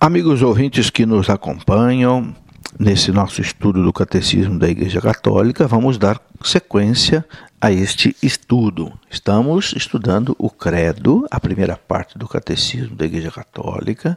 Amigos 0.00 0.42
ouvintes 0.42 0.90
que 0.90 1.04
nos 1.04 1.28
acompanham 1.28 2.32
nesse 2.78 3.10
nosso 3.10 3.40
estudo 3.40 3.82
do 3.82 3.92
Catecismo 3.92 4.56
da 4.56 4.68
Igreja 4.68 5.00
Católica, 5.00 5.66
vamos 5.66 5.98
dar 5.98 6.20
sequência 6.40 7.24
a 7.60 7.72
este 7.72 8.14
estudo. 8.22 8.92
Estamos 9.10 9.74
estudando 9.76 10.36
o 10.38 10.48
Credo, 10.50 11.26
a 11.28 11.40
primeira 11.40 11.76
parte 11.76 12.16
do 12.16 12.28
Catecismo 12.28 12.94
da 12.94 13.06
Igreja 13.06 13.32
Católica. 13.32 14.16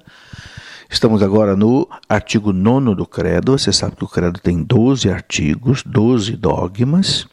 Estamos 0.88 1.24
agora 1.24 1.56
no 1.56 1.90
artigo 2.08 2.54
9 2.54 2.94
do 2.94 3.08
Credo. 3.08 3.58
Você 3.58 3.74
sabe 3.74 3.96
que 3.96 4.04
o 4.04 4.08
Credo 4.08 4.40
tem 4.40 4.62
12 4.62 5.10
artigos, 5.10 5.82
12 5.84 6.34
dogmas. 6.34 7.26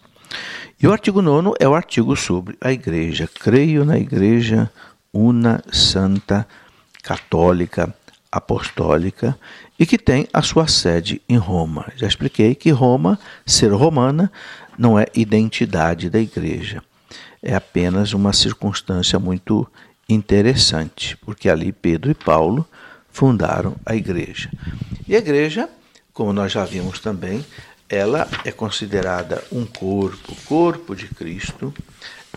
E 0.82 0.88
o 0.88 0.92
artigo 0.92 1.20
9 1.20 1.52
é 1.60 1.68
o 1.68 1.74
artigo 1.74 2.16
sobre 2.16 2.56
a 2.62 2.72
Igreja. 2.72 3.28
Creio 3.28 3.84
na 3.84 3.98
Igreja 3.98 4.70
una, 5.12 5.62
santa, 5.70 6.48
católica, 7.02 7.94
apostólica 8.30 9.38
e 9.78 9.86
que 9.86 9.98
tem 9.98 10.28
a 10.32 10.42
sua 10.42 10.66
sede 10.66 11.20
em 11.28 11.36
Roma. 11.36 11.90
Já 11.96 12.06
expliquei 12.06 12.54
que 12.54 12.70
Roma, 12.70 13.18
ser 13.46 13.72
romana, 13.72 14.30
não 14.76 14.98
é 14.98 15.06
identidade 15.14 16.10
da 16.10 16.18
igreja. 16.18 16.82
É 17.42 17.54
apenas 17.54 18.12
uma 18.12 18.32
circunstância 18.32 19.18
muito 19.18 19.66
interessante, 20.08 21.16
porque 21.18 21.48
ali 21.48 21.72
Pedro 21.72 22.10
e 22.10 22.14
Paulo 22.14 22.66
fundaram 23.10 23.76
a 23.84 23.94
igreja. 23.94 24.50
E 25.06 25.14
a 25.14 25.18
igreja, 25.18 25.68
como 26.12 26.32
nós 26.32 26.52
já 26.52 26.64
vimos 26.64 27.00
também, 27.00 27.44
ela 27.88 28.28
é 28.44 28.52
considerada 28.52 29.42
um 29.50 29.64
corpo, 29.64 30.36
corpo 30.44 30.94
de 30.94 31.08
Cristo, 31.08 31.72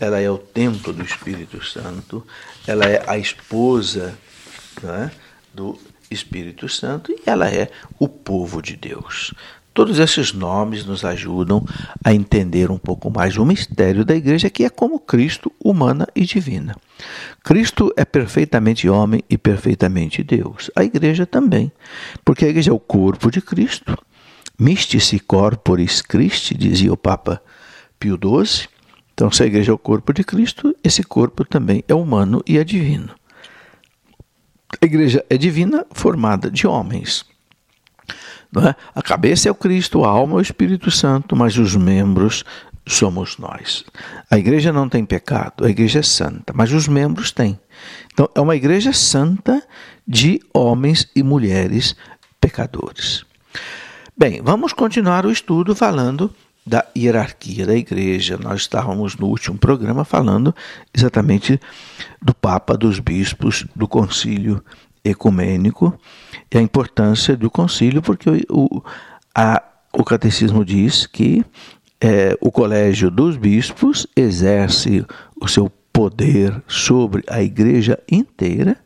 ela 0.00 0.18
é 0.18 0.30
o 0.30 0.38
templo 0.38 0.92
do 0.92 1.04
Espírito 1.04 1.64
Santo, 1.64 2.26
ela 2.66 2.84
é 2.86 3.04
a 3.06 3.18
esposa 3.18 4.18
é, 4.82 5.10
do 5.54 5.78
Espírito 6.10 6.68
Santo 6.68 7.12
e 7.12 7.22
ela 7.26 7.48
é 7.48 7.70
o 7.98 8.08
povo 8.08 8.60
de 8.60 8.76
Deus. 8.76 9.32
Todos 9.74 9.98
esses 9.98 10.34
nomes 10.34 10.84
nos 10.84 11.02
ajudam 11.02 11.64
a 12.04 12.12
entender 12.12 12.70
um 12.70 12.76
pouco 12.76 13.10
mais 13.10 13.38
o 13.38 13.44
mistério 13.44 14.04
da 14.04 14.14
igreja, 14.14 14.50
que 14.50 14.64
é 14.64 14.68
como 14.68 14.98
Cristo, 14.98 15.50
humana 15.58 16.06
e 16.14 16.26
divina. 16.26 16.76
Cristo 17.42 17.90
é 17.96 18.04
perfeitamente 18.04 18.86
homem 18.86 19.22
e 19.30 19.38
perfeitamente 19.38 20.22
Deus. 20.22 20.70
A 20.76 20.84
igreja 20.84 21.24
também, 21.24 21.72
porque 22.22 22.44
a 22.44 22.48
igreja 22.48 22.70
é 22.70 22.74
o 22.74 22.78
corpo 22.78 23.30
de 23.30 23.40
Cristo. 23.40 23.96
Mystici 24.58 25.18
corporis 25.18 26.02
Christi, 26.02 26.54
dizia 26.54 26.92
o 26.92 26.96
Papa 26.96 27.42
Pio 27.98 28.18
XII. 28.18 28.68
Então, 29.14 29.30
se 29.30 29.42
a 29.42 29.46
igreja 29.46 29.72
é 29.72 29.74
o 29.74 29.78
corpo 29.78 30.12
de 30.12 30.22
Cristo, 30.22 30.76
esse 30.84 31.02
corpo 31.02 31.46
também 31.46 31.82
é 31.88 31.94
humano 31.94 32.42
e 32.46 32.58
é 32.58 32.64
divino. 32.64 33.14
A 34.80 34.86
igreja 34.86 35.24
é 35.28 35.36
divina, 35.36 35.86
formada 35.92 36.50
de 36.50 36.66
homens. 36.66 37.24
É? 38.56 38.74
A 38.94 39.02
cabeça 39.02 39.48
é 39.48 39.52
o 39.52 39.54
Cristo, 39.54 40.04
a 40.04 40.08
alma 40.08 40.34
é 40.34 40.36
o 40.36 40.42
Espírito 40.42 40.90
Santo, 40.90 41.34
mas 41.34 41.56
os 41.56 41.74
membros 41.74 42.44
somos 42.86 43.38
nós. 43.38 43.84
A 44.30 44.38
igreja 44.38 44.72
não 44.72 44.88
tem 44.88 45.04
pecado, 45.04 45.64
a 45.64 45.70
igreja 45.70 46.00
é 46.00 46.02
santa, 46.02 46.52
mas 46.54 46.72
os 46.72 46.86
membros 46.86 47.30
têm. 47.30 47.58
Então, 48.12 48.28
é 48.34 48.40
uma 48.40 48.56
igreja 48.56 48.92
santa 48.92 49.62
de 50.06 50.40
homens 50.52 51.08
e 51.14 51.22
mulheres 51.22 51.96
pecadores. 52.40 53.24
Bem, 54.16 54.42
vamos 54.42 54.72
continuar 54.72 55.24
o 55.24 55.32
estudo 55.32 55.74
falando 55.74 56.34
da 56.64 56.84
hierarquia 56.96 57.66
da 57.66 57.74
igreja. 57.74 58.38
Nós 58.38 58.62
estávamos 58.62 59.16
no 59.16 59.26
último 59.26 59.58
programa 59.58 60.04
falando 60.04 60.54
exatamente 60.94 61.60
do 62.20 62.34
Papa, 62.34 62.76
dos 62.76 62.98
bispos, 62.98 63.66
do 63.74 63.88
concílio 63.88 64.62
ecumênico 65.04 65.98
e 66.50 66.58
a 66.58 66.62
importância 66.62 67.36
do 67.36 67.50
concílio, 67.50 68.00
porque 68.00 68.46
o, 68.48 68.82
a, 69.34 69.62
o 69.92 70.04
catecismo 70.04 70.64
diz 70.64 71.06
que 71.06 71.44
é, 72.00 72.36
o 72.40 72.50
colégio 72.50 73.10
dos 73.10 73.36
bispos 73.36 74.06
exerce 74.16 75.04
o 75.40 75.48
seu 75.48 75.70
poder 75.92 76.62
sobre 76.66 77.22
a 77.28 77.42
igreja 77.42 77.98
inteira 78.10 78.76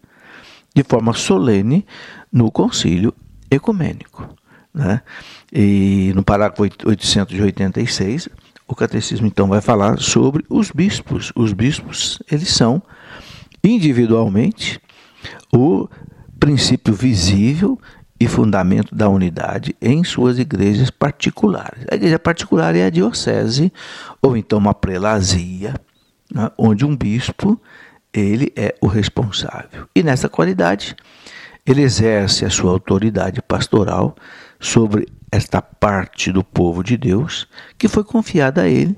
de 0.75 0.83
forma 0.83 1.15
solene 1.15 1.87
no 2.33 2.51
concílio 2.51 3.15
ecumênico. 3.51 4.28
Né? 4.77 5.01
E 5.51 6.13
no 6.15 6.23
parágrafo 6.23 6.63
886, 6.63 8.29
o 8.69 8.75
catecismo 8.75 9.27
então 9.27 9.49
vai 9.49 9.63
falar 9.63 9.99
sobre 9.99 10.45
os 10.51 10.71
bispos. 10.71 11.33
Os 11.35 11.55
bispos, 11.55 12.23
eles 12.31 12.51
são 12.51 12.83
individualmente 13.65 14.79
o 15.51 15.89
princípio 16.39 16.93
visível 16.93 17.81
e 18.21 18.29
fundamento 18.29 18.95
da 18.95 19.09
unidade 19.09 19.75
em 19.81 20.05
suas 20.05 20.39
igrejas 20.39 20.91
particulares. 20.91 21.87
A 21.91 21.95
igreja 21.95 22.19
particular 22.19 22.77
é 22.77 22.85
a 22.85 22.91
diocese 22.91 23.73
ou 24.21 24.37
então 24.37 24.59
uma 24.59 24.75
prelazia, 24.75 25.75
né, 26.31 26.51
onde 26.59 26.85
um 26.85 26.95
bispo 26.95 27.59
ele 28.13 28.53
é 28.55 28.75
o 28.83 28.87
responsável. 28.87 29.89
E 29.95 30.03
nessa 30.03 30.29
qualidade 30.29 30.95
ele 31.65 31.83
exerce 31.83 32.45
a 32.45 32.51
sua 32.51 32.71
autoridade 32.71 33.41
pastoral 33.41 34.15
sobre 34.59 35.06
esta 35.31 35.61
parte 35.61 36.33
do 36.33 36.43
povo 36.43 36.83
de 36.83 36.97
Deus 36.97 37.47
que 37.78 37.89
foi 37.89 38.05
confiada 38.05 38.62
a 38.62 38.69
ele, 38.69 38.97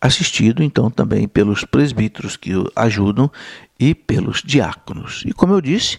assistido 0.00 0.62
então 0.62 0.90
também 0.90 1.26
pelos 1.28 1.64
presbíteros 1.64 2.36
que 2.36 2.54
o 2.54 2.70
ajudam 2.74 3.30
e 3.78 3.94
pelos 3.94 4.42
diáconos. 4.44 5.22
E 5.26 5.32
como 5.32 5.52
eu 5.52 5.60
disse, 5.60 5.98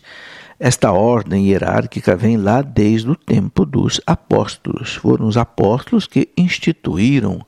esta 0.59 0.91
ordem 0.91 1.47
hierárquica 1.47 2.15
vem 2.15 2.37
lá 2.37 2.61
desde 2.61 3.09
o 3.09 3.15
tempo 3.15 3.65
dos 3.65 4.01
apóstolos. 4.07 4.95
Foram 4.95 5.27
os 5.27 5.37
apóstolos 5.37 6.07
que 6.07 6.29
instituíram 6.35 7.45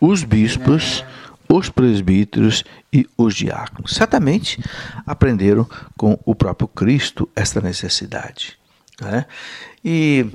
os 0.00 0.24
bispos, 0.24 1.04
os 1.46 1.68
presbíteros 1.68 2.64
e 2.92 3.06
os 3.18 3.34
diáconos. 3.34 3.92
Certamente 3.92 4.62
aprenderam 5.06 5.68
com 5.96 6.18
o 6.24 6.34
próprio 6.34 6.68
Cristo 6.68 7.28
esta 7.36 7.60
necessidade. 7.60 8.59
Né? 9.00 9.26
E 9.84 10.26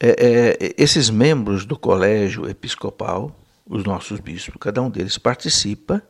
é, 0.00 0.08
é, 0.08 0.74
esses 0.76 1.10
membros 1.10 1.64
do 1.64 1.78
colégio 1.78 2.48
episcopal, 2.48 3.34
os 3.66 3.84
nossos 3.84 4.20
bispos, 4.20 4.54
cada 4.60 4.82
um 4.82 4.90
deles 4.90 5.18
participa 5.18 6.02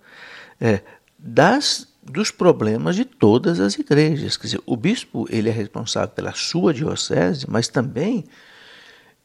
é, 0.60 0.80
das 1.18 1.92
dos 2.04 2.30
problemas 2.30 2.96
de 2.96 3.04
todas 3.04 3.58
as 3.60 3.78
igrejas. 3.78 4.36
Quer 4.36 4.46
dizer, 4.46 4.60
o 4.66 4.76
bispo 4.76 5.26
ele 5.30 5.48
é 5.48 5.52
responsável 5.52 6.10
pela 6.10 6.32
sua 6.34 6.74
diocese, 6.74 7.46
mas 7.48 7.66
também 7.66 8.24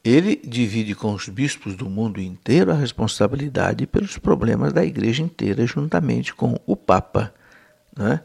ele 0.04 0.38
divide 0.38 0.96
com 0.96 1.14
os 1.14 1.28
bispos 1.28 1.76
do 1.76 1.90
mundo 1.90 2.22
inteiro 2.22 2.72
a 2.72 2.76
responsabilidade 2.76 3.86
pelos 3.86 4.18
problemas 4.18 4.72
da 4.72 4.86
igreja 4.86 5.22
inteira, 5.22 5.68
juntamente 5.68 6.34
com 6.34 6.58
o 6.66 6.76
Papa. 6.76 7.34
Né? 7.96 8.22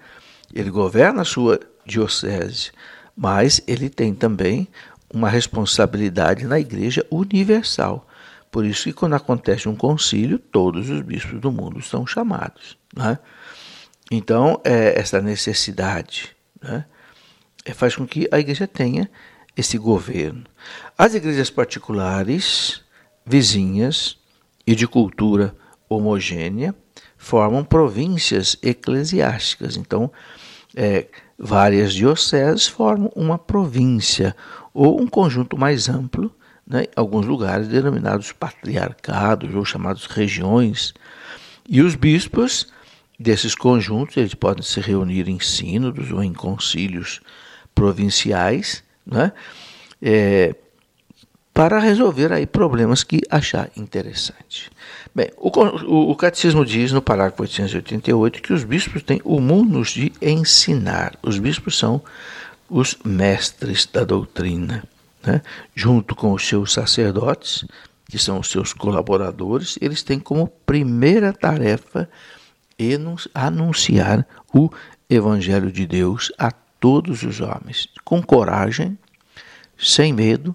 Ele 0.55 0.71
governa 0.71 1.23
a 1.23 1.25
sua 1.25 1.59
diocese, 1.85 2.71
mas 3.17 3.61
ele 3.67 3.89
tem 3.89 4.15
também 4.15 4.69
uma 5.13 5.29
responsabilidade 5.29 6.47
na 6.47 6.59
Igreja 6.59 7.07
universal. 7.11 8.07
Por 8.51 8.65
isso 8.65 8.85
que 8.85 8.93
quando 8.93 9.15
acontece 9.15 9.69
um 9.69 9.75
concílio, 9.75 10.39
todos 10.39 10.89
os 10.89 11.01
bispos 11.03 11.41
do 11.41 11.51
mundo 11.51 11.83
são 11.83 12.07
chamados. 12.07 12.77
Né? 12.97 13.19
Então, 14.11 14.61
é, 14.65 14.99
essa 14.99 15.21
necessidade 15.21 16.37
né, 16.63 16.85
é, 17.65 17.73
faz 17.73 17.97
com 17.97 18.07
que 18.07 18.29
a 18.31 18.39
igreja 18.39 18.69
tenha 18.69 19.11
esse 19.57 19.79
governo. 19.79 20.45
As 20.97 21.15
igrejas 21.15 21.51
particulares, 21.51 22.83
vizinhas 23.27 24.19
e 24.67 24.75
de 24.75 24.87
cultura 24.87 25.55
homogênea 25.89 26.75
formam 27.17 27.65
províncias 27.65 28.57
eclesiásticas. 28.63 29.77
Então, 29.77 30.13
é, 30.77 31.07
várias 31.39 31.93
dioceses 31.93 32.67
formam 32.67 33.11
uma 33.15 33.39
província 33.39 34.35
ou 34.73 35.01
um 35.01 35.07
conjunto 35.07 35.57
mais 35.59 35.89
amplo, 35.89 36.35
né, 36.67 36.85
alguns 36.97 37.27
lugares 37.27 37.69
denominados 37.69 38.33
patriarcados 38.33 39.55
ou 39.55 39.65
chamados 39.65 40.07
regiões. 40.07 40.95
E 41.69 41.81
os 41.81 41.95
bispos 41.95 42.69
desses 43.19 43.55
conjuntos 43.55 44.17
eles 44.17 44.35
podem 44.35 44.63
se 44.63 44.81
reunir 44.81 45.29
em 45.29 45.39
sínodos 45.41 46.11
ou 46.11 46.23
em 46.23 46.33
concílios 46.33 47.21
provinciais, 47.75 48.83
né, 49.07 49.33
é, 50.01 50.55
para 51.55 51.79
resolver 51.79 52.33
aí 52.33 52.47
problemas 52.47 53.05
que 53.05 53.21
achar 53.31 53.71
interessante. 53.77 54.69
Bem, 55.15 55.31
o, 55.37 55.49
o, 55.49 56.11
o, 56.11 56.17
Catecismo 56.17 56.67
diz 56.67 56.91
no 56.91 57.01
parágrafo 57.01 57.43
888 57.43 58.43
que 58.43 58.53
os 58.53 58.65
bispos 58.65 59.05
têm 59.05 59.21
o 59.25 59.41
munus 59.41 59.91
de 59.91 60.13
ensinar. 60.21 61.17
Os 61.23 61.39
bispos 61.39 61.79
são 61.79 62.03
os 62.69 62.99
mestres 63.05 63.87
da 63.87 64.03
doutrina, 64.03 64.83
né? 65.25 65.41
junto 65.77 66.17
com 66.17 66.33
os 66.33 66.45
seus 66.47 66.73
sacerdotes, 66.73 67.65
que 68.11 68.19
são 68.19 68.41
os 68.41 68.51
seus 68.51 68.73
colaboradores, 68.73 69.79
eles 69.81 70.03
têm 70.03 70.19
como 70.19 70.49
primeira 70.67 71.33
tarefa 71.33 72.09
anunciar 73.33 74.27
o 74.53 74.69
Evangelho 75.09 75.71
de 75.71 75.87
Deus 75.87 76.33
a 76.37 76.51
todos 76.51 77.23
os 77.23 77.41
homens, 77.41 77.89
com 78.05 78.21
coragem, 78.21 78.99
sem 79.79 80.13
medo, 80.13 80.55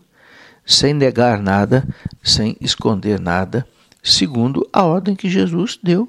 sem 0.70 0.94
negar 0.94 1.42
nada, 1.42 1.84
sem 2.24 2.56
esconder 2.62 3.20
nada, 3.20 3.68
segundo 4.04 4.70
a 4.72 4.84
ordem 4.84 5.16
que 5.16 5.28
Jesus 5.28 5.80
deu, 5.82 6.08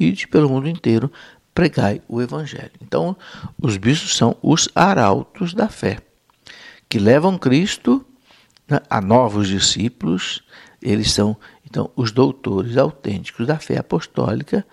ide 0.00 0.26
pelo 0.26 0.48
mundo 0.48 0.66
inteiro, 0.66 1.12
pregai 1.54 2.00
o 2.08 2.22
evangelho. 2.22 2.72
Então, 2.80 3.14
os 3.60 3.76
bispos 3.76 4.16
são 4.16 4.34
os 4.40 4.66
arautos 4.74 5.52
da 5.52 5.68
fé, 5.68 5.98
que 6.88 6.98
levam 6.98 7.36
Cristo 7.36 8.02
né, 8.66 8.80
a 8.88 8.98
novos 8.98 9.46
discípulos, 9.46 10.42
eles 10.80 11.12
são 11.12 11.36
então 11.66 11.90
os 11.94 12.10
doutores 12.10 12.78
autênticos 12.78 13.46
da 13.46 13.58
fé 13.58 13.76
apostólica 13.76 14.64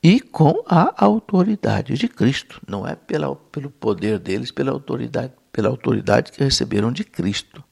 e 0.00 0.20
com 0.20 0.62
a 0.68 1.04
autoridade 1.04 1.94
de 1.94 2.06
Cristo, 2.06 2.60
não 2.68 2.86
é 2.86 2.94
pela, 2.94 3.34
pelo 3.34 3.70
poder 3.70 4.20
deles, 4.20 4.52
pela 4.52 4.70
autoridade, 4.70 5.32
pela 5.52 5.68
autoridade 5.68 6.30
que 6.30 6.44
receberam 6.44 6.92
de 6.92 7.02
Cristo. 7.02 7.64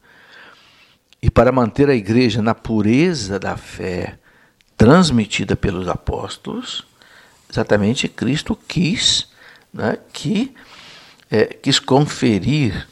E 1.23 1.31
para 1.31 1.53
manter 1.53 1.89
a 1.89 1.95
igreja 1.95 2.41
na 2.41 2.55
pureza 2.55 3.39
da 3.39 3.57
fé 3.57 4.19
transmitida 4.77 5.55
pelos 5.55 5.87
apóstolos, 5.89 6.87
exatamente 7.51 8.09
Cristo 8.09 8.57
quis 8.57 9.29
né, 9.73 9.99
que 10.13 10.55
é, 11.31 11.45
quis 11.45 11.79
conferir 11.79 12.89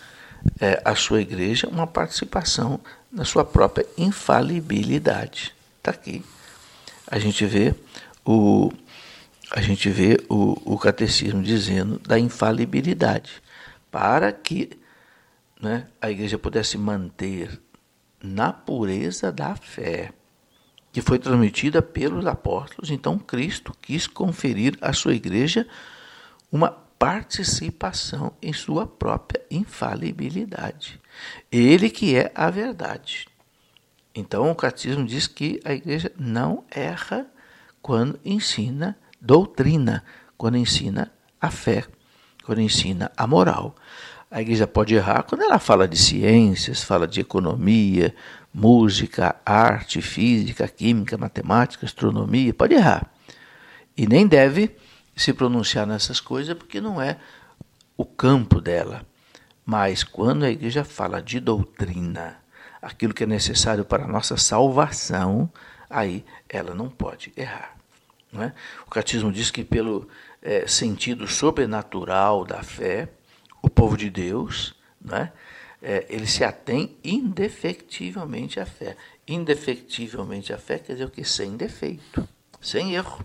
é, 0.61 0.81
à 0.85 0.95
sua 0.95 1.21
igreja 1.21 1.69
uma 1.69 1.87
participação 1.87 2.81
na 3.11 3.25
sua 3.25 3.45
própria 3.45 3.87
infalibilidade. 3.97 5.55
Está 5.79 5.91
aqui. 5.91 6.23
A 7.07 7.19
gente 7.19 7.45
vê 7.47 7.75
o 8.25 8.71
a 9.51 9.63
gente 9.63 9.89
vê 9.89 10.19
o, 10.29 10.75
o 10.75 10.79
catecismo 10.79 11.43
dizendo 11.43 11.99
da 12.01 12.19
infalibilidade, 12.19 13.43
para 13.91 14.31
que 14.31 14.71
né, 15.59 15.87
a 16.03 16.11
igreja 16.11 16.39
pudesse 16.39 16.77
manter 16.77 17.59
na 18.23 18.53
pureza 18.53 19.31
da 19.31 19.55
fé, 19.55 20.13
que 20.93 21.01
foi 21.01 21.19
transmitida 21.19 21.81
pelos 21.81 22.27
apóstolos, 22.27 22.91
então 22.91 23.19
Cristo 23.19 23.73
quis 23.81 24.07
conferir 24.07 24.77
à 24.81 24.93
sua 24.93 25.15
igreja 25.15 25.67
uma 26.51 26.71
participação 26.99 28.33
em 28.43 28.53
sua 28.53 28.87
própria 28.87 29.41
infalibilidade. 29.51 31.01
Ele 31.51 31.89
que 31.89 32.17
é 32.17 32.33
a 32.35 32.51
verdade. 32.51 33.29
Então 34.15 34.51
o 34.51 34.55
catecismo 34.55 35.07
diz 35.07 35.27
que 35.27 35.61
a 35.65 35.73
igreja 35.73 36.11
não 36.19 36.65
erra 36.71 37.27
quando 37.81 38.19
ensina 38.25 38.99
doutrina, 39.21 40.05
quando 40.37 40.57
ensina 40.57 41.13
a 41.41 41.51
fé, 41.51 41.85
quando 42.45 42.61
ensina 42.61 43.13
a 43.17 43.27
moral. 43.27 43.77
A 44.31 44.43
igreja 44.43 44.67
pode 44.67 44.95
errar 44.95 45.23
quando 45.23 45.43
ela 45.43 45.59
fala 45.59 45.89
de 45.89 45.97
ciências, 45.97 46.83
fala 46.83 47.09
de 47.09 47.21
economia, 47.21 48.15
música, 48.53 49.37
arte, 49.45 50.03
física, 50.03 50.69
química, 50.69 51.17
matemática, 51.17 51.87
astronomia, 51.87 52.53
pode 52.53 52.75
errar. 52.75 53.11
E 53.97 54.07
nem 54.07 54.27
deve 54.27 54.77
se 55.17 55.33
pronunciar 55.33 55.87
nessas 55.87 56.21
coisas 56.21 56.55
porque 56.57 56.81
não 56.81 57.01
é 57.01 57.19
o 57.97 58.05
campo 58.05 58.61
dela. 58.61 59.03
Mas 59.65 60.05
quando 60.05 60.45
a 60.45 60.51
igreja 60.51 60.85
fala 60.85 61.23
de 61.23 61.41
doutrina, 61.41 62.37
aquilo 62.83 63.15
que 63.15 63.25
é 63.25 63.27
necessário 63.27 63.85
para 63.85 64.05
a 64.05 64.09
nossa 64.09 64.37
salvação, 64.37 65.51
aí 65.89 66.25
ela 66.49 66.75
não 66.75 66.89
pode 66.89 67.33
errar. 67.37 67.77
Não 68.31 68.43
é? 68.43 68.53
O 68.87 68.91
catecismo 68.91 69.33
diz 69.33 69.51
que, 69.51 69.65
pelo 69.65 70.07
é, 70.43 70.67
sentido 70.67 71.27
sobrenatural 71.27 72.45
da 72.45 72.63
fé, 72.63 73.09
o 73.63 73.69
povo 73.69 73.97
de 73.97 74.11
Deus, 74.11 74.75
né, 75.01 75.33
é, 75.83 76.07
ele 76.09 76.27
se 76.27 76.45
atém 76.45 76.97
indefectivelmente 77.05 78.59
à 78.59 78.67
fé. 78.67 78.97
Indefectivelmente 79.27 80.53
à 80.53 80.59
fé 80.59 80.79
quer 80.79 80.95
dizer 80.95 81.05
o 81.05 81.11
que? 81.11 81.25
Sem 81.25 81.57
defeito, 81.57 82.29
sem 82.61 82.95
erro, 82.95 83.25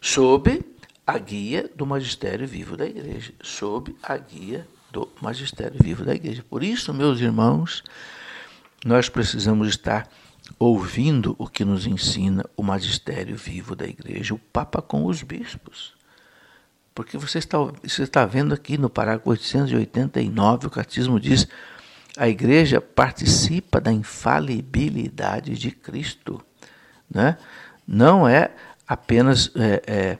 sob 0.00 0.64
a 1.06 1.18
guia 1.18 1.70
do 1.74 1.86
magistério 1.86 2.46
vivo 2.46 2.76
da 2.76 2.84
igreja, 2.84 3.32
sob 3.40 3.94
a 4.02 4.16
guia 4.16 4.66
do 4.90 5.08
magistério 5.20 5.78
vivo 5.80 6.04
da 6.04 6.14
igreja. 6.14 6.44
Por 6.48 6.62
isso, 6.62 6.92
meus 6.92 7.20
irmãos, 7.20 7.82
nós 8.84 9.08
precisamos 9.08 9.68
estar 9.68 10.08
ouvindo 10.58 11.34
o 11.38 11.48
que 11.48 11.64
nos 11.64 11.86
ensina 11.86 12.44
o 12.56 12.62
magistério 12.62 13.36
vivo 13.36 13.74
da 13.74 13.86
igreja, 13.86 14.34
o 14.34 14.38
Papa 14.38 14.80
com 14.80 15.06
os 15.06 15.22
bispos. 15.22 15.95
Porque 16.96 17.18
você 17.18 17.36
está, 17.36 17.58
você 17.58 18.04
está 18.04 18.24
vendo 18.24 18.54
aqui 18.54 18.78
no 18.78 18.88
parágrafo 18.88 19.28
889, 19.28 20.66
o 20.68 20.70
catecismo 20.70 21.20
diz: 21.20 21.46
a 22.16 22.26
igreja 22.26 22.80
participa 22.80 23.78
da 23.78 23.92
infalibilidade 23.92 25.58
de 25.58 25.70
Cristo. 25.70 26.42
Né? 27.08 27.36
Não 27.86 28.26
é 28.26 28.50
apenas 28.88 29.52
é, 29.54 29.82
é, 29.86 30.18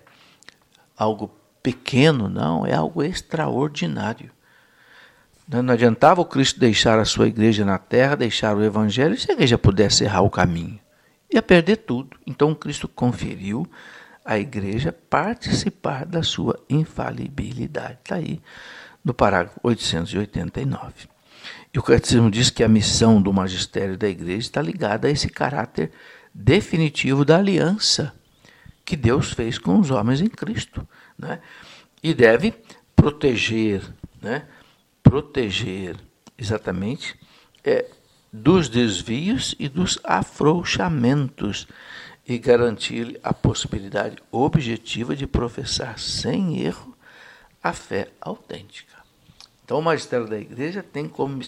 algo 0.94 1.34
pequeno, 1.62 2.28
não, 2.28 2.66
é 2.66 2.74
algo 2.74 3.02
extraordinário. 3.02 4.30
Não 5.48 5.72
adiantava 5.72 6.20
o 6.20 6.26
Cristo 6.26 6.60
deixar 6.60 6.98
a 6.98 7.06
sua 7.06 7.26
igreja 7.26 7.64
na 7.64 7.78
terra, 7.78 8.16
deixar 8.16 8.54
o 8.54 8.62
evangelho, 8.62 9.18
se 9.18 9.30
a 9.30 9.34
igreja 9.34 9.56
pudesse 9.56 10.04
errar 10.04 10.20
o 10.20 10.28
caminho. 10.28 10.78
Ia 11.32 11.40
perder 11.40 11.76
tudo. 11.76 12.18
Então 12.26 12.54
Cristo 12.54 12.86
conferiu 12.86 13.66
à 14.26 14.38
igreja 14.38 14.92
participar 14.92 16.04
da 16.04 16.22
sua 16.22 16.58
infalibilidade. 16.68 17.98
Está 18.02 18.16
aí 18.16 18.40
no 19.04 19.14
parágrafo 19.14 19.60
889. 19.62 21.08
E 21.72 21.78
o 21.78 21.82
catecismo 21.82 22.30
diz 22.30 22.50
que 22.50 22.64
a 22.64 22.68
missão 22.68 23.22
do 23.22 23.32
magistério 23.32 23.96
da 23.96 24.08
igreja 24.08 24.40
está 24.40 24.60
ligada 24.60 25.06
a 25.06 25.10
esse 25.10 25.28
caráter 25.28 25.92
definitivo 26.34 27.24
da 27.24 27.38
aliança 27.38 28.12
que 28.84 28.96
Deus 28.96 29.32
fez 29.32 29.58
com 29.58 29.78
os 29.78 29.90
homens 29.90 30.20
em 30.20 30.28
Cristo. 30.28 30.86
Né? 31.18 31.40
E 32.02 32.12
deve 32.12 32.52
proteger, 32.94 33.82
né? 34.20 34.44
proteger 35.02 35.96
exatamente 36.36 37.14
é, 37.64 37.86
dos 38.32 38.68
desvios 38.68 39.54
e 39.58 39.68
dos 39.68 39.98
afrouxamentos 40.02 41.66
e 42.26 42.38
garantir-lhe 42.38 43.20
a 43.22 43.32
possibilidade 43.32 44.16
objetiva 44.32 45.14
de 45.14 45.26
professar 45.26 45.98
sem 45.98 46.60
erro 46.60 46.96
a 47.62 47.72
fé 47.72 48.08
autêntica. 48.20 48.96
Então, 49.64 49.78
o 49.78 49.82
magistério 49.82 50.26
da 50.26 50.38
igreja 50.38 50.82
tem 50.82 51.08
como, 51.08 51.42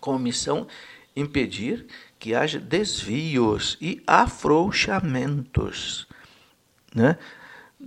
como 0.00 0.18
missão 0.18 0.66
impedir 1.14 1.86
que 2.18 2.34
haja 2.34 2.58
desvios 2.58 3.76
e 3.80 4.02
afrouxamentos 4.06 6.06
né, 6.94 7.16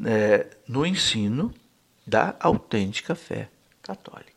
é, 0.06 0.48
no 0.68 0.86
ensino 0.86 1.54
da 2.06 2.36
autêntica 2.40 3.16
fé 3.16 3.50
católica. 3.82 4.32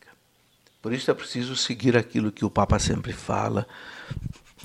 Por 0.81 0.93
isso 0.93 1.09
é 1.09 1.13
preciso 1.13 1.55
seguir 1.55 1.97
aquilo 1.97 2.31
que 2.31 2.45
o 2.45 2.49
Papa 2.49 2.77
sempre 2.77 3.11
fala, 3.11 3.67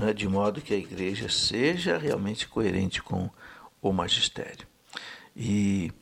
né, 0.01 0.15
de 0.15 0.27
modo 0.27 0.63
que 0.63 0.73
a 0.73 0.79
igreja 0.79 1.29
seja 1.29 1.99
realmente 1.99 2.49
coerente 2.49 3.03
com 3.03 3.29
o 3.83 3.93
magistério. 3.93 4.67
E 5.37 5.93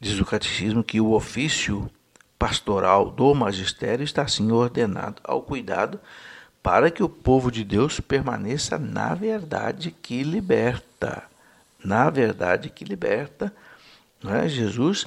diz 0.00 0.18
o 0.20 0.24
catecismo 0.24 0.84
que 0.84 1.00
o 1.00 1.12
ofício 1.12 1.90
pastoral 2.38 3.10
do 3.10 3.34
magistério 3.34 4.04
está 4.04 4.22
assim 4.22 4.52
ordenado 4.52 5.20
ao 5.24 5.42
cuidado 5.42 6.00
para 6.62 6.88
que 6.90 7.02
o 7.02 7.08
povo 7.08 7.50
de 7.50 7.64
Deus 7.64 7.98
permaneça 7.98 8.78
na 8.78 9.12
verdade 9.14 9.90
que 9.90 10.22
liberta. 10.22 11.24
Na 11.84 12.10
verdade 12.10 12.70
que 12.70 12.84
liberta. 12.84 13.52
É? 14.24 14.48
Jesus 14.48 15.06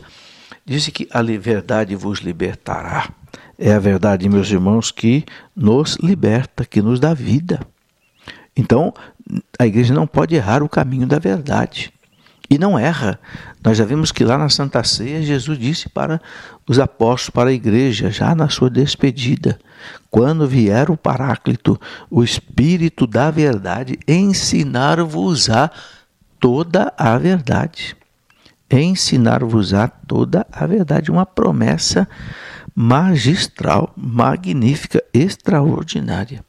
disse 0.66 0.92
que 0.92 1.08
a 1.12 1.22
verdade 1.22 1.96
vos 1.96 2.20
libertará. 2.20 3.10
É 3.58 3.74
a 3.74 3.80
verdade, 3.80 4.28
meus 4.28 4.50
irmãos, 4.50 4.92
que 4.92 5.24
nos 5.56 5.96
liberta, 5.98 6.66
que 6.66 6.82
nos 6.82 7.00
dá 7.00 7.14
vida. 7.14 7.66
Então, 8.56 8.94
a 9.58 9.66
igreja 9.66 9.94
não 9.94 10.06
pode 10.06 10.36
errar 10.36 10.62
o 10.62 10.70
caminho 10.70 11.08
da 11.08 11.20
verdade. 11.20 11.94
E 12.50 12.58
não 12.58 12.78
erra. 12.78 13.18
Nós 13.64 13.78
já 13.78 13.86
vimos 13.86 14.12
que 14.12 14.26
lá 14.26 14.38
na 14.38 14.50
Santa 14.50 14.84
Ceia, 14.84 15.22
Jesus 15.22 15.58
disse 15.58 15.88
para 15.88 16.22
os 16.68 16.80
apóstolos, 16.80 17.30
para 17.30 17.50
a 17.50 17.54
igreja, 17.54 18.12
já 18.12 18.36
na 18.36 18.50
sua 18.50 18.70
despedida: 18.70 19.58
quando 20.10 20.46
vier 20.46 20.92
o 20.92 20.98
Paráclito, 20.98 21.80
o 22.10 22.22
Espírito 22.22 23.08
da 23.08 23.32
Verdade, 23.32 23.98
ensinar-vos-á 24.06 25.72
toda 26.42 26.94
a 26.98 27.18
verdade. 27.18 27.96
Ensinar-vos-á 28.70 29.88
toda 29.88 30.46
a 30.52 30.66
verdade. 30.66 31.10
Uma 31.10 31.26
promessa 31.26 32.06
magistral, 32.76 33.94
magnífica, 33.96 35.02
extraordinária. 35.14 36.44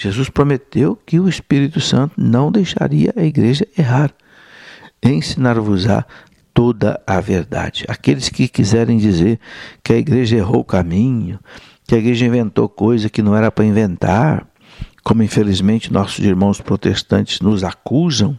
Jesus 0.00 0.30
prometeu 0.30 0.98
que 1.04 1.20
o 1.20 1.28
Espírito 1.28 1.78
Santo 1.78 2.14
não 2.16 2.50
deixaria 2.50 3.12
a 3.14 3.22
igreja 3.22 3.68
errar. 3.76 4.10
Ensinar-vos-á 5.02 6.06
toda 6.54 6.98
a 7.06 7.20
verdade. 7.20 7.84
Aqueles 7.86 8.30
que 8.30 8.48
quiserem 8.48 8.96
dizer 8.96 9.38
que 9.84 9.92
a 9.92 9.98
igreja 9.98 10.38
errou 10.38 10.60
o 10.60 10.64
caminho, 10.64 11.38
que 11.86 11.94
a 11.94 11.98
igreja 11.98 12.24
inventou 12.24 12.66
coisa 12.66 13.10
que 13.10 13.20
não 13.20 13.36
era 13.36 13.52
para 13.52 13.66
inventar, 13.66 14.46
como 15.04 15.22
infelizmente 15.22 15.92
nossos 15.92 16.24
irmãos 16.24 16.62
protestantes 16.62 17.40
nos 17.40 17.62
acusam, 17.62 18.38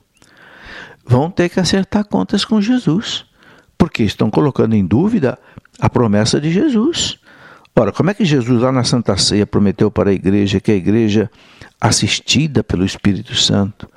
vão 1.06 1.30
ter 1.30 1.48
que 1.48 1.60
acertar 1.60 2.06
contas 2.06 2.44
com 2.44 2.60
Jesus, 2.60 3.24
porque 3.78 4.02
estão 4.02 4.32
colocando 4.32 4.74
em 4.74 4.84
dúvida 4.84 5.38
a 5.80 5.88
promessa 5.88 6.42
de 6.42 6.50
Jesus. 6.50 7.20
Ora, 7.76 7.92
como 7.92 8.10
é 8.10 8.14
que 8.14 8.26
Jesus 8.26 8.62
lá 8.62 8.72
na 8.72 8.84
Santa 8.84 9.18
Ceia 9.18 9.48
prometeu 9.48 9.90
para 9.90 10.10
a 10.10 10.14
igreja 10.14 10.60
que 10.60 10.72
a 10.72 10.76
igreja 10.76 11.32
assistida 11.80 12.64
pelo 12.64 12.86
Espírito 12.86 13.36
Santo, 13.36 13.90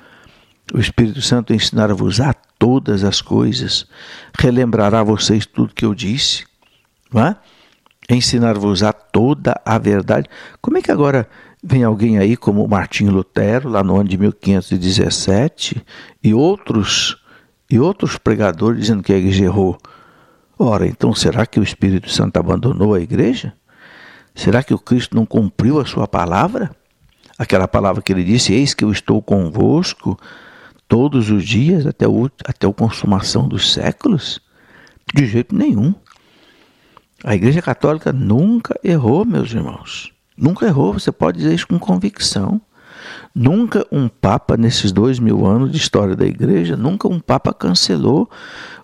o 0.73 0.79
Espírito 0.79 1.21
Santo 1.21 1.53
ensinará-vos 1.53 2.19
a 2.19 2.33
todas 2.33 3.03
as 3.03 3.21
coisas, 3.21 3.85
relembrará 4.39 5.01
a 5.01 5.03
vocês 5.03 5.45
tudo 5.45 5.73
que 5.73 5.85
eu 5.85 5.93
disse, 5.93 6.45
não 7.13 7.25
é? 7.25 7.35
ensinar-vos 8.09 8.83
a 8.83 8.93
toda 8.93 9.59
a 9.65 9.77
verdade. 9.77 10.29
Como 10.61 10.77
é 10.77 10.81
que 10.81 10.91
agora 10.91 11.27
vem 11.63 11.83
alguém 11.83 12.17
aí 12.17 12.37
como 12.37 12.67
Martinho 12.67 13.11
Lutero, 13.11 13.69
lá 13.69 13.83
no 13.83 13.95
ano 13.95 14.09
de 14.09 14.17
1517, 14.17 15.83
e 16.23 16.33
outros 16.33 17.17
e 17.67 17.79
outros 17.79 18.15
pregadores 18.17 18.81
dizendo 18.81 19.01
que 19.01 19.13
a 19.13 19.17
igreja 19.17 19.45
errou? 19.45 19.77
Ora, 20.57 20.85
então 20.85 21.13
será 21.13 21.45
que 21.45 21.59
o 21.59 21.63
Espírito 21.63 22.09
Santo 22.09 22.37
abandonou 22.37 22.93
a 22.93 23.01
igreja? 23.01 23.53
Será 24.35 24.61
que 24.61 24.73
o 24.73 24.77
Cristo 24.77 25.15
não 25.15 25.25
cumpriu 25.25 25.79
a 25.79 25.85
sua 25.85 26.07
palavra? 26.07 26.69
Aquela 27.39 27.67
palavra 27.67 28.01
que 28.01 28.11
ele 28.11 28.23
disse: 28.23 28.53
Eis 28.53 28.73
que 28.73 28.83
eu 28.83 28.91
estou 28.91 29.21
convosco 29.21 30.19
todos 30.87 31.31
os 31.31 31.43
dias 31.45 31.85
até, 31.87 32.07
o, 32.07 32.29
até 32.45 32.67
a 32.67 32.73
consumação 32.73 33.47
dos 33.47 33.71
séculos? 33.71 34.41
De 35.13 35.25
jeito 35.25 35.55
nenhum. 35.55 35.95
A 37.23 37.33
Igreja 37.33 37.61
Católica 37.61 38.11
nunca 38.11 38.77
errou, 38.83 39.25
meus 39.25 39.51
irmãos. 39.51 40.11
Nunca 40.37 40.65
errou, 40.65 40.93
você 40.93 41.11
pode 41.11 41.37
dizer 41.37 41.53
isso 41.53 41.67
com 41.67 41.79
convicção. 41.79 42.61
Nunca 43.33 43.85
um 43.91 44.07
Papa, 44.07 44.57
nesses 44.57 44.91
dois 44.91 45.19
mil 45.19 45.45
anos 45.45 45.71
de 45.71 45.77
história 45.77 46.15
da 46.15 46.25
Igreja, 46.25 46.75
nunca 46.75 47.07
um 47.07 47.19
Papa 47.19 47.53
cancelou 47.53 48.29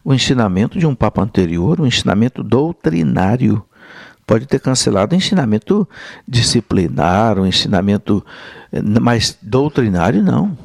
o 0.03 0.13
ensinamento 0.13 0.79
de 0.79 0.87
um 0.87 0.95
Papa 0.95 1.21
anterior, 1.21 1.79
o 1.79 1.87
ensinamento 1.87 2.43
doutrinário. 2.43 3.63
Pode 4.31 4.45
ter 4.45 4.61
cancelado 4.61 5.13
o 5.13 5.17
ensinamento 5.17 5.85
disciplinar, 6.25 7.37
o 7.37 7.45
ensinamento 7.45 8.25
eh, 8.71 8.81
mais 8.81 9.37
doutrinário, 9.41 10.23
não. 10.23 10.57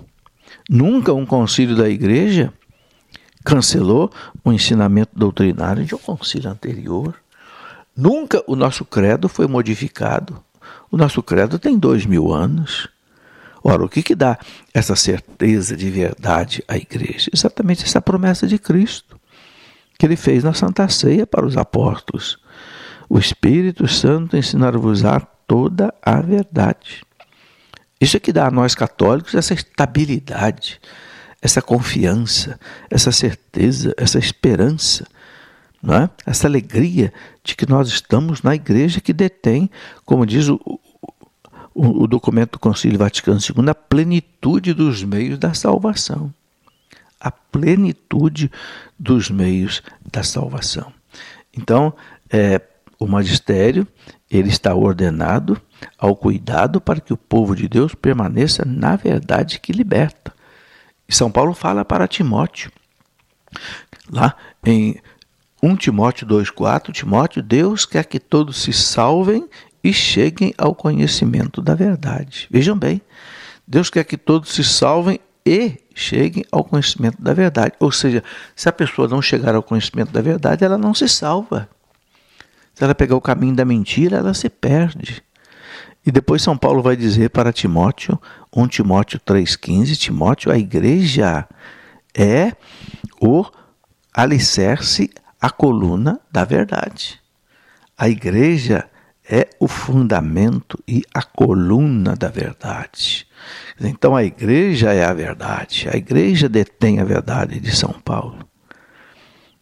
Nunca 0.70 1.12
um 1.12 1.26
concílio 1.26 1.74
da 1.74 1.88
Igreja 1.88 2.52
cancelou 3.44 4.08
o 4.44 4.52
ensinamento 4.52 5.10
doutrinário 5.16 5.84
de 5.84 5.96
um 5.96 5.98
concílio 5.98 6.48
anterior. 6.48 7.16
Nunca 7.96 8.40
o 8.46 8.54
nosso 8.54 8.84
credo 8.84 9.28
foi 9.28 9.48
modificado. 9.48 10.40
O 10.88 10.96
nosso 10.96 11.20
credo 11.20 11.58
tem 11.58 11.76
dois 11.76 12.06
mil 12.06 12.32
anos. 12.32 12.88
Ora, 13.64 13.84
o 13.84 13.88
que, 13.88 14.00
que 14.00 14.14
dá 14.14 14.38
essa 14.72 14.94
certeza 14.94 15.76
de 15.76 15.90
verdade 15.90 16.62
à 16.68 16.76
igreja? 16.76 17.28
Exatamente 17.34 17.82
essa 17.82 18.00
promessa 18.00 18.46
de 18.46 18.60
Cristo, 18.60 19.18
que 19.98 20.06
ele 20.06 20.14
fez 20.14 20.44
na 20.44 20.54
Santa 20.54 20.88
Ceia 20.88 21.26
para 21.26 21.44
os 21.44 21.56
apóstolos. 21.56 22.38
O 23.08 23.18
Espírito 23.18 23.86
Santo 23.86 24.36
ensinar-vos-á 24.36 25.20
toda 25.46 25.94
a 26.02 26.20
verdade. 26.20 27.04
Isso 28.00 28.16
é 28.16 28.20
que 28.20 28.32
dá 28.32 28.46
a 28.46 28.50
nós 28.50 28.74
católicos 28.74 29.34
essa 29.34 29.54
estabilidade, 29.54 30.80
essa 31.40 31.62
confiança, 31.62 32.58
essa 32.90 33.12
certeza, 33.12 33.94
essa 33.96 34.18
esperança 34.18 35.06
não 35.86 35.94
é? 35.94 36.10
essa 36.26 36.48
alegria 36.48 37.12
de 37.44 37.54
que 37.54 37.68
nós 37.68 37.88
estamos 37.88 38.42
na 38.42 38.54
igreja 38.54 39.00
que 39.00 39.12
detém, 39.12 39.70
como 40.04 40.26
diz 40.26 40.48
o, 40.48 40.60
o, 41.72 42.02
o 42.02 42.06
documento 42.08 42.52
do 42.52 42.58
Concílio 42.58 42.98
Vaticano 42.98 43.38
II, 43.38 43.70
a 43.70 43.74
plenitude 43.74 44.74
dos 44.74 45.04
meios 45.04 45.38
da 45.38 45.54
salvação. 45.54 46.34
A 47.20 47.30
plenitude 47.30 48.50
dos 48.98 49.30
meios 49.30 49.80
da 50.10 50.24
salvação. 50.24 50.92
Então, 51.56 51.94
é, 52.28 52.60
o 52.98 53.06
magistério 53.06 53.86
ele 54.30 54.48
está 54.48 54.74
ordenado 54.74 55.60
ao 55.98 56.16
cuidado 56.16 56.80
para 56.80 57.00
que 57.00 57.12
o 57.12 57.16
povo 57.16 57.54
de 57.54 57.68
Deus 57.68 57.94
permaneça 57.94 58.64
na 58.64 58.96
verdade 58.96 59.60
que 59.60 59.72
liberta. 59.72 60.32
E 61.08 61.14
São 61.14 61.30
Paulo 61.30 61.54
fala 61.54 61.84
para 61.84 62.08
Timóteo, 62.08 62.70
lá 64.10 64.34
em 64.64 64.96
1 65.62 65.76
Timóteo 65.76 66.26
2,4, 66.26 66.92
Timóteo, 66.92 67.42
Deus 67.42 67.86
quer 67.86 68.04
que 68.04 68.18
todos 68.18 68.62
se 68.62 68.72
salvem 68.72 69.48
e 69.82 69.92
cheguem 69.92 70.52
ao 70.58 70.74
conhecimento 70.74 71.62
da 71.62 71.74
verdade. 71.74 72.48
Vejam 72.50 72.76
bem, 72.76 73.00
Deus 73.66 73.88
quer 73.88 74.04
que 74.04 74.16
todos 74.16 74.52
se 74.52 74.64
salvem 74.64 75.20
e 75.44 75.78
cheguem 75.94 76.44
ao 76.50 76.64
conhecimento 76.64 77.22
da 77.22 77.32
verdade. 77.32 77.74
Ou 77.78 77.92
seja, 77.92 78.22
se 78.54 78.68
a 78.68 78.72
pessoa 78.72 79.06
não 79.06 79.22
chegar 79.22 79.54
ao 79.54 79.62
conhecimento 79.62 80.12
da 80.12 80.20
verdade, 80.20 80.64
ela 80.64 80.76
não 80.76 80.92
se 80.92 81.08
salva. 81.08 81.68
Se 82.76 82.84
ela 82.84 82.94
pegar 82.94 83.16
o 83.16 83.22
caminho 83.22 83.56
da 83.56 83.64
mentira, 83.64 84.18
ela 84.18 84.34
se 84.34 84.50
perde. 84.50 85.22
E 86.04 86.12
depois 86.12 86.42
São 86.42 86.58
Paulo 86.58 86.82
vai 86.82 86.94
dizer 86.94 87.30
para 87.30 87.50
Timóteo, 87.50 88.20
1 88.54 88.68
Timóteo 88.68 89.18
3,15, 89.18 89.96
Timóteo, 89.96 90.52
a 90.52 90.58
igreja 90.58 91.48
é 92.14 92.52
o 93.18 93.46
alicerce 94.12 95.10
a 95.40 95.48
coluna 95.48 96.20
da 96.30 96.44
verdade. 96.44 97.18
A 97.96 98.10
igreja 98.10 98.88
é 99.26 99.48
o 99.58 99.66
fundamento 99.66 100.78
e 100.86 101.02
a 101.14 101.22
coluna 101.22 102.14
da 102.14 102.28
verdade. 102.28 103.26
Então 103.80 104.14
a 104.14 104.22
igreja 104.22 104.92
é 104.92 105.02
a 105.02 105.14
verdade, 105.14 105.88
a 105.90 105.96
igreja 105.96 106.46
detém 106.46 107.00
a 107.00 107.04
verdade 107.04 107.58
de 107.58 107.74
São 107.74 107.94
Paulo. 108.04 108.46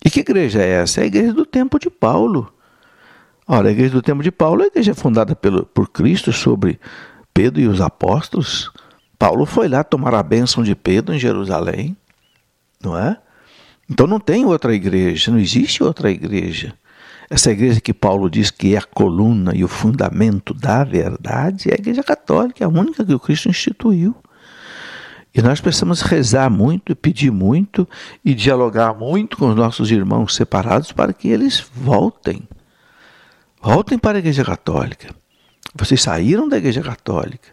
E 0.05 0.11
que 0.11 0.21
igreja 0.21 0.61
é 0.61 0.83
essa? 0.83 1.01
É 1.01 1.05
a 1.05 1.07
igreja 1.07 1.33
do 1.33 1.47
tempo 1.47 1.79
de 1.79 1.89
Paulo. 1.89 2.53
Ora, 3.47 3.69
a 3.69 3.73
igreja 3.73 3.93
do 3.93 4.03
tempo 4.03 4.23
de 4.23 4.33
Paulo 4.33 4.63
é 4.63 4.65
a 4.65 4.69
igreja 4.69 4.95
fundada 4.95 5.37
pelo, 5.37 5.67
por 5.67 5.89
Cristo 5.91 6.33
sobre 6.33 6.81
Pedro 7.33 7.61
e 7.61 7.67
os 7.67 7.81
apóstolos. 7.81 8.71
Paulo 9.19 9.45
foi 9.45 9.69
lá 9.69 9.85
tomar 9.85 10.15
a 10.15 10.23
bênção 10.23 10.63
de 10.63 10.75
Pedro 10.75 11.15
em 11.15 11.19
Jerusalém, 11.19 11.95
não 12.83 12.97
é? 12.97 13.19
Então 13.89 14.07
não 14.07 14.19
tem 14.19 14.47
outra 14.47 14.75
igreja, 14.75 15.31
não 15.31 15.39
existe 15.39 15.83
outra 15.83 16.11
igreja. 16.11 16.75
Essa 17.29 17.51
igreja 17.51 17.81
que 17.81 17.93
Paulo 17.93 18.31
diz 18.31 18.51
que 18.51 18.75
é 18.75 18.79
a 18.79 18.83
coluna 18.83 19.53
e 19.55 19.63
o 19.63 19.69
fundamento 19.69 20.55
da 20.55 20.83
verdade 20.85 21.71
é 21.71 21.75
a 21.75 21.79
igreja 21.79 22.03
católica, 22.03 22.63
é 22.63 22.67
a 22.67 22.71
única 22.71 23.05
que 23.05 23.15
o 23.15 23.21
Cristo 23.21 23.49
instituiu. 23.49 24.15
E 25.35 25.43
nós 25.43 25.61
precisamos 25.61 26.01
rezar 26.01 26.49
muito, 26.49 26.95
pedir 26.95 27.31
muito 27.31 27.89
e 28.25 28.35
dialogar 28.35 28.95
muito 28.95 29.37
com 29.37 29.49
os 29.49 29.57
nossos 29.57 29.91
irmãos 29.91 30.35
separados 30.35 30.93
para 30.93 31.13
que 31.13 31.29
eles 31.29 31.61
voltem. 31.75 32.47
Voltem 33.65 33.99
para 33.99 34.19
a 34.19 34.21
igreja 34.21 34.45
católica. 34.45 35.09
Vocês 35.75 36.03
saíram 36.03 36.47
da 36.47 36.59
igreja 36.59 36.83
católica. 36.83 37.49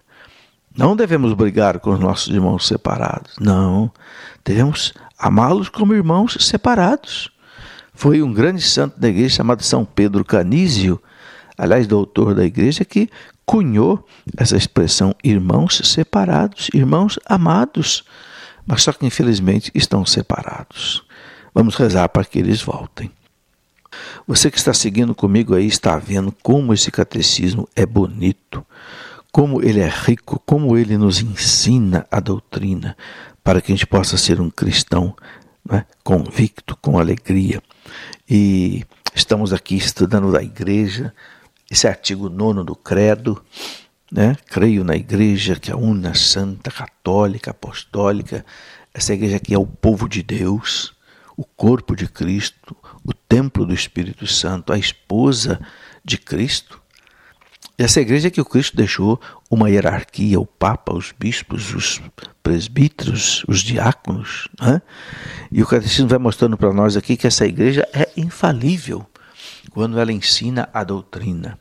Não 0.77 0.94
devemos 0.94 1.34
brigar 1.34 1.80
com 1.80 1.91
os 1.91 2.01
nossos 2.01 2.27
irmãos 2.27 2.68
separados. 2.68 3.36
Não. 3.39 3.89
Devemos 4.44 4.94
amá-los 5.18 5.70
como 5.70 5.94
irmãos 5.94 6.36
separados. 6.41 7.32
Foi 7.94 8.22
um 8.22 8.34
grande 8.34 8.62
santo 8.62 9.00
da 9.00 9.08
igreja 9.08 9.38
chamado 9.38 9.63
São 9.63 9.86
Pedro 9.86 10.25
Canísio, 10.25 11.01
aliás, 11.58 11.88
doutor 11.88 12.36
da 12.36 12.44
igreja, 12.44 12.84
que 12.84 13.10
cunhou 13.46 14.06
essa 14.36 14.58
expressão 14.58 15.15
irmãos 15.24 15.80
separados, 15.82 16.68
irmãos 16.74 17.18
amados, 17.25 18.03
mas 18.68 18.84
só 18.84 18.91
que 18.91 19.06
infelizmente 19.06 19.72
estão 19.74 20.06
separados. 20.06 21.06
Vamos 21.53 21.75
rezar 21.75 22.10
para 22.10 22.25
que 22.25 22.38
eles 22.38 22.62
voltem. 22.62 23.10
Você 24.27 24.50
que 24.50 24.57
está 24.57 24.74
seguindo 24.74 25.13
comigo 25.13 25.55
aí 25.55 25.67
está 25.67 25.98
vendo 25.98 26.31
como 26.43 26.74
esse 26.74 26.91
catecismo 26.91 27.67
é 27.75 27.86
bonito, 27.86 28.65
como 29.31 29.62
ele 29.62 29.79
é 29.79 29.88
rico, 29.88 30.41
como 30.45 30.77
ele 30.77 30.98
nos 30.98 31.21
ensina 31.21 32.05
a 32.12 32.19
doutrina, 32.19 32.98
para 33.43 33.62
que 33.62 33.71
a 33.71 33.75
gente 33.75 33.88
possa 33.88 34.17
ser 34.17 34.39
um 34.39 34.50
cristão 34.50 35.15
né, 35.69 35.86
convicto, 36.03 36.77
com 36.81 37.00
alegria. 37.00 37.62
E 38.29 38.83
estamos 39.13 39.53
aqui 39.53 39.75
estudando 39.75 40.31
da 40.31 40.41
igreja, 40.41 41.13
esse 41.69 41.88
artigo 41.88 42.29
nono 42.29 42.63
do 42.63 42.75
Credo. 42.75 43.41
Né? 44.12 44.36
Creio 44.48 44.83
na 44.83 44.95
igreja 44.95 45.55
que 45.55 45.71
é 45.71 45.75
una, 45.75 46.13
santa, 46.13 46.69
católica, 46.69 47.51
apostólica. 47.51 48.45
Essa 48.93 49.13
igreja 49.13 49.38
aqui 49.38 49.53
é 49.53 49.57
o 49.57 49.65
povo 49.65 50.10
de 50.10 50.21
Deus, 50.21 50.93
o 51.35 51.43
corpo 51.43 51.95
de 51.95 52.07
Cristo, 52.07 52.75
o 53.03 53.13
templo 53.13 53.65
do 53.65 53.73
Espírito 53.73 54.27
Santo, 54.27 54.73
a 54.73 54.77
esposa 54.77 55.59
de 56.03 56.17
Cristo. 56.17 56.81
Essa 57.77 58.01
igreja 58.01 58.29
que 58.29 58.41
o 58.41 58.45
Cristo 58.45 58.77
deixou 58.77 59.19
uma 59.50 59.69
hierarquia, 59.69 60.39
o 60.39 60.45
Papa, 60.45 60.93
os 60.93 61.11
bispos, 61.17 61.73
os 61.73 62.01
presbíteros, 62.43 63.43
os 63.47 63.61
diáconos. 63.61 64.47
Né? 64.59 64.81
E 65.51 65.63
o 65.63 65.67
Catecismo 65.67 66.07
vai 66.07 66.19
mostrando 66.19 66.57
para 66.57 66.73
nós 66.73 66.95
aqui 66.95 67.17
que 67.17 67.25
essa 67.25 67.45
igreja 67.45 67.88
é 67.93 68.09
infalível 68.15 69.05
quando 69.71 70.00
ela 70.00 70.11
ensina 70.11 70.69
a 70.73 70.83
doutrina. 70.83 71.57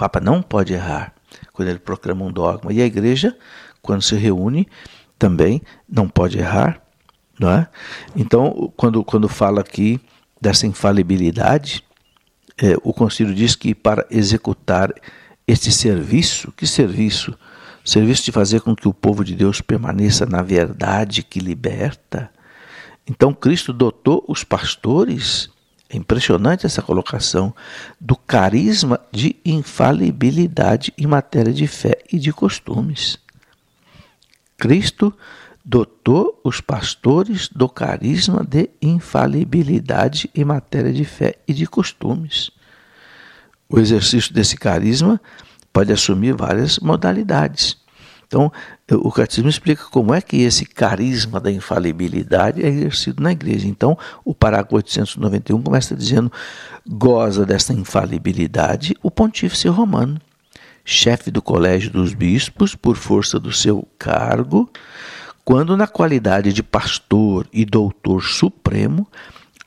Papa 0.00 0.18
não 0.18 0.40
pode 0.40 0.72
errar 0.72 1.12
quando 1.52 1.68
ele 1.68 1.78
proclama 1.78 2.24
um 2.24 2.32
dogma. 2.32 2.72
E 2.72 2.80
a 2.80 2.86
igreja, 2.86 3.36
quando 3.82 4.00
se 4.00 4.16
reúne, 4.16 4.66
também 5.18 5.60
não 5.86 6.08
pode 6.08 6.38
errar. 6.38 6.80
Não 7.40 7.50
é? 7.50 7.66
Então, 8.14 8.70
quando, 8.76 9.02
quando 9.02 9.26
fala 9.26 9.62
aqui 9.62 9.98
dessa 10.38 10.66
infalibilidade, 10.66 11.82
é, 12.60 12.76
o 12.82 12.92
Conselho 12.92 13.34
diz 13.34 13.56
que 13.56 13.74
para 13.74 14.06
executar 14.10 14.92
este 15.48 15.72
serviço, 15.72 16.52
que 16.52 16.66
serviço? 16.66 17.34
Serviço 17.82 18.24
de 18.26 18.32
fazer 18.32 18.60
com 18.60 18.76
que 18.76 18.86
o 18.86 18.92
povo 18.92 19.24
de 19.24 19.34
Deus 19.34 19.62
permaneça 19.62 20.26
na 20.26 20.42
verdade 20.42 21.22
que 21.22 21.40
liberta. 21.40 22.30
Então, 23.08 23.32
Cristo 23.32 23.72
dotou 23.72 24.22
os 24.28 24.44
pastores 24.44 25.48
é 25.92 25.96
impressionante 25.96 26.64
essa 26.64 26.80
colocação 26.80 27.52
do 28.00 28.14
carisma 28.14 29.00
de 29.10 29.34
infalibilidade 29.44 30.92
em 30.96 31.04
matéria 31.04 31.52
de 31.52 31.66
fé 31.66 31.98
e 32.12 32.16
de 32.16 32.32
costumes. 32.32 33.18
Cristo 34.56 35.12
dotou 35.70 36.40
os 36.42 36.60
pastores 36.60 37.48
do 37.48 37.68
carisma 37.68 38.44
de 38.44 38.68
infalibilidade 38.82 40.28
em 40.34 40.44
matéria 40.44 40.92
de 40.92 41.04
fé 41.04 41.36
e 41.46 41.54
de 41.54 41.64
costumes. 41.64 42.50
O 43.68 43.78
exercício 43.78 44.34
desse 44.34 44.56
carisma 44.56 45.20
pode 45.72 45.92
assumir 45.92 46.34
várias 46.34 46.80
modalidades. 46.80 47.76
Então, 48.26 48.50
o 48.90 49.12
catecismo 49.12 49.48
explica 49.48 49.84
como 49.84 50.12
é 50.12 50.20
que 50.20 50.38
esse 50.38 50.66
carisma 50.66 51.38
da 51.38 51.52
infalibilidade 51.52 52.64
é 52.64 52.68
exercido 52.68 53.22
na 53.22 53.30
igreja. 53.30 53.68
Então, 53.68 53.96
o 54.24 54.34
parágrafo 54.34 54.74
891 54.74 55.62
começa 55.62 55.94
dizendo: 55.94 56.32
goza 56.84 57.46
dessa 57.46 57.72
infalibilidade 57.72 58.96
o 59.04 59.10
pontífice 59.10 59.68
romano, 59.68 60.20
chefe 60.84 61.30
do 61.30 61.40
colégio 61.40 61.92
dos 61.92 62.12
bispos, 62.12 62.74
por 62.74 62.96
força 62.96 63.38
do 63.38 63.52
seu 63.52 63.86
cargo, 63.96 64.68
quando, 65.44 65.76
na 65.76 65.86
qualidade 65.86 66.52
de 66.52 66.62
pastor 66.62 67.46
e 67.52 67.64
doutor 67.64 68.22
supremo 68.22 69.06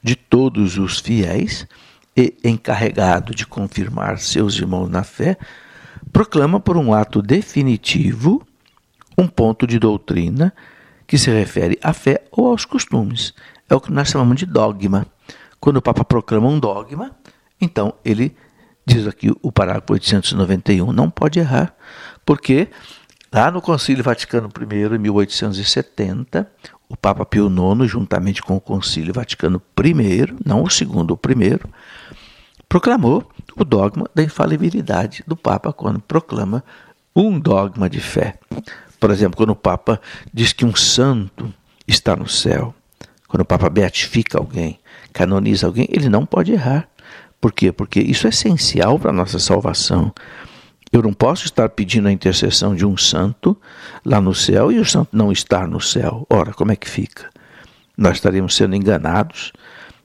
de 0.01 0.15
todos 0.15 0.77
os 0.77 0.99
fiéis 0.99 1.67
e 2.15 2.35
encarregado 2.43 3.33
de 3.33 3.45
confirmar 3.45 4.19
seus 4.19 4.55
irmãos 4.55 4.89
na 4.89 5.03
fé, 5.03 5.37
proclama 6.11 6.59
por 6.59 6.77
um 6.77 6.93
ato 6.93 7.21
definitivo 7.21 8.45
um 9.17 9.27
ponto 9.27 9.65
de 9.65 9.79
doutrina 9.79 10.53
que 11.07 11.17
se 11.17 11.29
refere 11.31 11.77
à 11.81 11.93
fé 11.93 12.23
ou 12.31 12.47
aos 12.47 12.65
costumes. 12.65 13.33
É 13.69 13.75
o 13.75 13.81
que 13.81 13.91
nós 13.91 14.09
chamamos 14.09 14.37
de 14.37 14.45
dogma. 14.45 15.05
Quando 15.59 15.77
o 15.77 15.81
Papa 15.81 16.03
proclama 16.03 16.47
um 16.47 16.59
dogma, 16.59 17.11
então 17.59 17.93
ele 18.03 18.35
diz 18.85 19.07
aqui 19.07 19.31
o 19.41 19.51
parágrafo 19.51 19.93
891, 19.93 20.91
não 20.91 21.09
pode 21.09 21.39
errar, 21.39 21.73
porque 22.25 22.67
lá 23.33 23.49
no 23.49 23.61
Concílio 23.61 24.03
Vaticano 24.03 24.49
I, 24.49 24.95
em 24.95 24.99
1870, 24.99 26.49
o 26.87 26.95
Papa 26.95 27.25
Pio 27.25 27.47
IX, 27.47 27.89
juntamente 27.89 28.41
com 28.41 28.55
o 28.55 28.61
Concílio 28.61 29.13
Vaticano 29.13 29.61
I, 29.83 30.33
não 30.45 30.63
o 30.63 30.69
segundo, 30.69 31.11
o 31.11 31.17
primeiro, 31.17 31.67
proclamou 32.69 33.27
o 33.55 33.63
dogma 33.63 34.09
da 34.13 34.23
infalibilidade 34.23 35.23
do 35.25 35.35
Papa 35.35 35.73
quando 35.73 35.99
proclama 35.99 36.63
um 37.15 37.39
dogma 37.39 37.89
de 37.89 37.99
fé. 37.99 38.37
Por 38.99 39.11
exemplo, 39.11 39.37
quando 39.37 39.49
o 39.51 39.55
Papa 39.55 39.99
diz 40.33 40.53
que 40.53 40.63
um 40.63 40.75
santo 40.75 41.53
está 41.87 42.15
no 42.15 42.27
céu, 42.27 42.73
quando 43.27 43.41
o 43.41 43.45
Papa 43.45 43.69
beatifica 43.69 44.37
alguém, 44.37 44.79
canoniza 45.11 45.65
alguém, 45.65 45.87
ele 45.91 46.07
não 46.07 46.25
pode 46.25 46.51
errar. 46.51 46.87
Por 47.41 47.51
quê? 47.51 47.71
Porque 47.71 47.99
isso 47.99 48.27
é 48.27 48.29
essencial 48.29 48.97
para 48.97 49.09
a 49.09 49.13
nossa 49.13 49.39
salvação. 49.39 50.13
Eu 50.93 51.01
não 51.01 51.11
posso 51.11 51.45
estar 51.45 51.67
pedindo 51.69 52.07
a 52.07 52.11
intercessão 52.11 52.75
de 52.75 52.85
um 52.85 52.95
santo 52.95 53.59
lá 54.05 54.21
no 54.21 54.35
céu 54.35 54.71
e 54.71 54.77
o 54.77 54.85
santo 54.85 55.09
não 55.11 55.31
estar 55.31 55.67
no 55.67 55.81
céu. 55.81 56.27
Ora, 56.29 56.53
como 56.53 56.71
é 56.71 56.75
que 56.75 56.87
fica? 56.87 57.31
Nós 57.97 58.17
estaremos 58.17 58.55
sendo 58.55 58.75
enganados. 58.75 59.51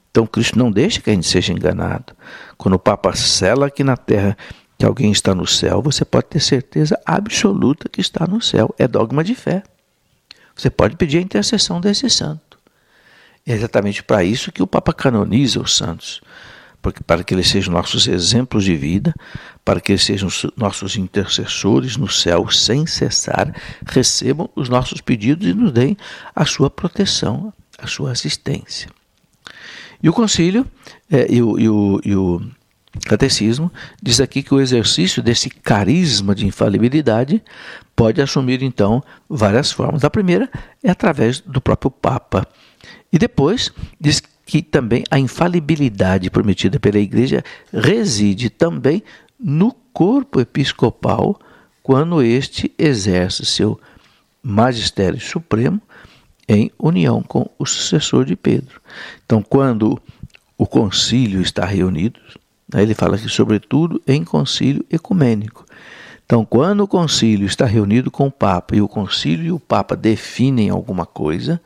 Então 0.09 0.25
Cristo 0.25 0.57
não 0.57 0.71
deixa 0.71 0.99
que 0.99 1.11
a 1.11 1.13
gente 1.13 1.27
seja 1.27 1.53
enganado. 1.53 2.15
Quando 2.57 2.73
o 2.73 2.79
Papa 2.79 3.15
sela 3.15 3.67
aqui 3.67 3.83
na 3.83 3.95
terra 3.95 4.35
que 4.79 4.85
alguém 4.85 5.11
está 5.11 5.35
no 5.35 5.45
céu, 5.45 5.79
você 5.79 6.03
pode 6.03 6.25
ter 6.25 6.39
certeza 6.39 6.99
absoluta 7.05 7.87
que 7.87 8.01
está 8.01 8.25
no 8.25 8.41
céu. 8.41 8.73
É 8.79 8.87
dogma 8.87 9.23
de 9.23 9.35
fé. 9.35 9.61
Você 10.55 10.71
pode 10.71 10.95
pedir 10.95 11.19
a 11.19 11.21
intercessão 11.21 11.79
desse 11.79 12.09
santo. 12.09 12.57
É 13.45 13.53
exatamente 13.53 14.01
para 14.01 14.23
isso 14.23 14.51
que 14.51 14.63
o 14.63 14.67
Papa 14.67 14.91
canoniza 14.91 15.61
os 15.61 15.77
santos, 15.77 16.19
para 17.05 17.23
que 17.23 17.33
eles 17.33 17.49
sejam 17.49 17.73
nossos 17.73 18.07
exemplos 18.07 18.63
de 18.63 18.75
vida, 18.75 19.13
para 19.65 19.81
que 19.81 19.91
eles 19.91 20.03
sejam 20.03 20.29
nossos 20.55 20.95
intercessores 20.95 21.97
no 21.97 22.07
céu 22.07 22.49
sem 22.49 22.85
cessar, 22.85 23.53
recebam 23.85 24.49
os 24.55 24.69
nossos 24.69 25.01
pedidos 25.01 25.47
e 25.47 25.53
nos 25.53 25.71
deem 25.71 25.97
a 26.35 26.45
sua 26.45 26.69
proteção, 26.69 27.53
a 27.77 27.87
sua 27.87 28.11
assistência. 28.11 28.89
E 30.01 30.07
o 30.07 30.13
concílio 30.13 30.65
é, 31.11 31.27
e, 31.29 31.41
o, 31.41 31.59
e, 31.59 31.69
o, 31.69 32.01
e 32.05 32.15
o 32.15 32.41
Catecismo 33.05 33.71
diz 34.01 34.19
aqui 34.19 34.41
que 34.41 34.53
o 34.53 34.59
exercício 34.59 35.21
desse 35.21 35.49
carisma 35.49 36.33
de 36.33 36.45
infalibilidade 36.45 37.43
pode 37.95 38.21
assumir 38.21 38.63
então 38.63 39.03
várias 39.29 39.71
formas. 39.71 40.03
A 40.03 40.09
primeira 40.09 40.49
é 40.83 40.89
através 40.89 41.39
do 41.41 41.61
próprio 41.61 41.91
Papa. 41.91 42.47
E 43.11 43.19
depois 43.19 43.71
diz 43.99 44.19
que 44.19 44.29
também 44.61 45.03
a 45.11 45.19
infalibilidade 45.19 46.29
prometida 46.29 46.79
pela 46.79 46.97
Igreja 46.97 47.43
reside 47.71 48.49
também 48.49 49.03
no 49.39 49.71
corpo 49.93 50.39
episcopal 50.39 51.39
quando 51.83 52.21
este 52.21 52.73
exerce 52.77 53.45
seu 53.45 53.79
magistério 54.41 55.19
supremo 55.19 55.81
em 56.47 56.71
união 56.79 57.21
com 57.21 57.49
o 57.59 57.65
sucessor 57.65 58.25
de 58.25 58.35
Pedro. 58.35 58.81
Então, 59.23 59.41
quando 59.41 60.01
o 60.57 60.65
concílio 60.65 61.41
está 61.41 61.63
reunido, 61.63 62.19
ele 62.73 62.93
fala 62.93 63.15
aqui, 63.15 63.29
sobretudo, 63.29 64.01
em 64.07 64.23
concílio 64.23 64.83
ecumênico. 64.89 65.65
Então, 66.25 66.45
quando 66.45 66.81
o 66.81 66.87
concílio 66.87 67.47
está 67.47 67.65
reunido 67.65 68.11
com 68.11 68.27
o 68.27 68.31
Papa 68.31 68.75
e 68.75 68.81
o 68.81 68.87
concílio 68.87 69.45
e 69.45 69.51
o 69.51 69.59
Papa 69.59 69.95
definem 69.95 70.69
alguma 70.69 71.05
coisa, 71.05 71.59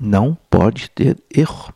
não 0.00 0.36
pode 0.50 0.90
ter 0.90 1.16
erro. 1.32 1.72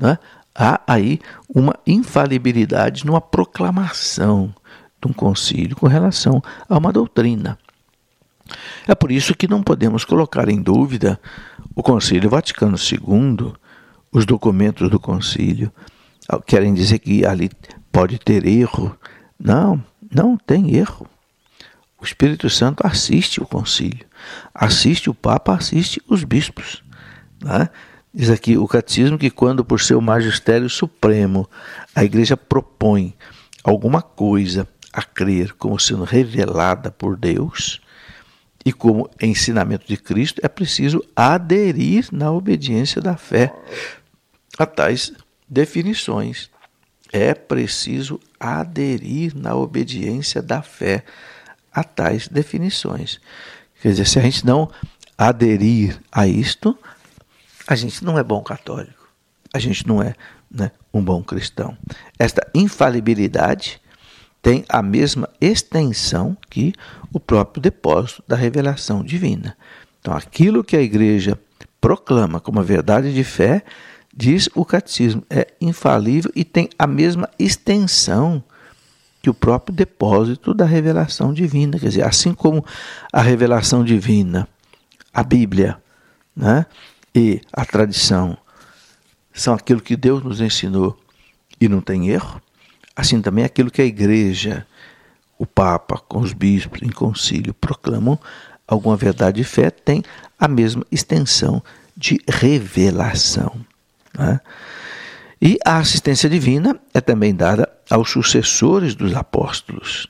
Né? 0.00 0.18
Há 0.54 0.80
aí 0.86 1.20
uma 1.48 1.74
infalibilidade 1.86 3.06
numa 3.06 3.20
proclamação 3.20 4.54
de 5.00 5.08
um 5.08 5.12
concílio 5.12 5.76
com 5.76 5.86
relação 5.86 6.42
a 6.68 6.76
uma 6.76 6.92
doutrina. 6.92 7.58
É 8.88 8.94
por 8.94 9.12
isso 9.12 9.34
que 9.34 9.46
não 9.46 9.62
podemos 9.62 10.04
colocar 10.04 10.48
em 10.48 10.60
dúvida 10.60 11.20
o 11.74 11.82
Concílio 11.82 12.28
Vaticano 12.28 12.76
II, 12.76 13.52
os 14.10 14.26
documentos 14.26 14.90
do 14.90 14.98
concílio, 14.98 15.72
querem 16.46 16.74
dizer 16.74 16.98
que 16.98 17.24
ali 17.24 17.50
pode 17.92 18.18
ter 18.18 18.44
erro. 18.44 18.96
Não, 19.38 19.82
não 20.10 20.36
tem 20.36 20.74
erro. 20.74 21.06
O 22.00 22.04
Espírito 22.04 22.48
Santo 22.50 22.84
assiste 22.84 23.40
o 23.40 23.46
concílio, 23.46 24.06
assiste 24.54 25.10
o 25.10 25.14
Papa, 25.14 25.54
assiste 25.54 26.02
os 26.08 26.24
bispos. 26.24 26.82
Né? 27.42 27.68
Diz 28.12 28.28
aqui 28.28 28.56
o 28.56 28.66
catecismo 28.66 29.16
que, 29.16 29.30
quando 29.30 29.64
por 29.64 29.80
seu 29.80 30.00
magistério 30.00 30.68
supremo 30.68 31.48
a 31.94 32.02
igreja 32.02 32.36
propõe 32.36 33.14
alguma 33.62 34.02
coisa 34.02 34.66
a 34.92 35.02
crer 35.02 35.52
como 35.52 35.78
sendo 35.78 36.02
revelada 36.02 36.90
por 36.90 37.16
Deus 37.16 37.80
e 38.64 38.72
como 38.72 39.08
ensinamento 39.22 39.86
de 39.86 39.96
Cristo, 39.96 40.40
é 40.44 40.48
preciso 40.48 41.04
aderir 41.14 42.08
na 42.10 42.32
obediência 42.32 43.00
da 43.00 43.16
fé 43.16 43.54
a 44.58 44.66
tais 44.66 45.12
definições. 45.48 46.50
É 47.12 47.32
preciso 47.32 48.20
aderir 48.38 49.36
na 49.36 49.54
obediência 49.54 50.42
da 50.42 50.62
fé 50.62 51.04
a 51.72 51.84
tais 51.84 52.26
definições. 52.26 53.20
Quer 53.80 53.90
dizer, 53.90 54.06
se 54.06 54.18
a 54.18 54.22
gente 54.22 54.44
não 54.44 54.70
aderir 55.16 56.00
a 56.10 56.26
isto, 56.26 56.76
a 57.70 57.76
gente 57.76 58.04
não 58.04 58.18
é 58.18 58.24
bom 58.24 58.42
católico, 58.42 59.08
a 59.54 59.58
gente 59.60 59.86
não 59.86 60.02
é 60.02 60.16
né, 60.50 60.72
um 60.92 61.00
bom 61.00 61.22
cristão. 61.22 61.78
Esta 62.18 62.44
infalibilidade 62.52 63.80
tem 64.42 64.64
a 64.68 64.82
mesma 64.82 65.28
extensão 65.40 66.36
que 66.50 66.72
o 67.12 67.20
próprio 67.20 67.62
depósito 67.62 68.24
da 68.26 68.34
revelação 68.34 69.04
divina. 69.04 69.56
Então, 70.00 70.12
aquilo 70.12 70.64
que 70.64 70.76
a 70.76 70.82
igreja 70.82 71.38
proclama 71.80 72.40
como 72.40 72.58
a 72.58 72.64
verdade 72.64 73.14
de 73.14 73.22
fé 73.22 73.62
diz 74.12 74.48
o 74.52 74.64
catecismo, 74.64 75.22
é 75.30 75.46
infalível 75.60 76.32
e 76.34 76.42
tem 76.42 76.68
a 76.76 76.88
mesma 76.88 77.30
extensão 77.38 78.42
que 79.22 79.30
o 79.30 79.34
próprio 79.34 79.72
depósito 79.72 80.52
da 80.52 80.64
revelação 80.64 81.32
divina. 81.32 81.78
Quer 81.78 81.88
dizer, 81.88 82.04
assim 82.04 82.34
como 82.34 82.64
a 83.12 83.22
revelação 83.22 83.84
divina, 83.84 84.48
a 85.14 85.22
Bíblia 85.22 85.80
né, 86.34 86.66
e 87.14 87.40
a 87.52 87.64
tradição 87.64 88.36
são 89.32 89.54
aquilo 89.54 89.80
que 89.80 89.96
Deus 89.96 90.22
nos 90.22 90.40
ensinou 90.40 90.98
e 91.60 91.68
não 91.68 91.80
tem 91.80 92.08
erro, 92.08 92.40
assim 92.94 93.20
também 93.20 93.44
aquilo 93.44 93.70
que 93.70 93.82
a 93.82 93.86
igreja 93.86 94.66
o 95.38 95.46
Papa 95.46 95.96
com 95.96 96.20
os 96.20 96.34
bispos 96.34 96.82
em 96.82 96.90
concílio 96.90 97.54
proclamam 97.54 98.18
alguma 98.68 98.96
verdade 98.96 99.38
de 99.38 99.44
fé, 99.44 99.70
tem 99.70 100.02
a 100.38 100.46
mesma 100.46 100.84
extensão 100.92 101.62
de 101.96 102.20
revelação. 102.28 103.54
Né? 104.16 104.38
E 105.40 105.58
a 105.64 105.78
assistência 105.78 106.28
divina 106.28 106.78
é 106.92 107.00
também 107.00 107.34
dada 107.34 107.68
aos 107.88 108.10
sucessores 108.10 108.94
dos 108.94 109.16
apóstolos, 109.16 110.06